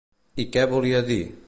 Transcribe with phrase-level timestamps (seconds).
[0.43, 1.23] I què volia dir?